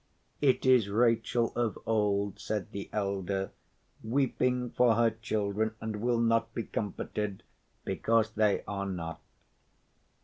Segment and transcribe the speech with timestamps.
[0.41, 3.51] "It is Rachel of old," said the elder,
[4.03, 7.43] "weeping for her children, and will not be comforted
[7.85, 9.21] because they are not.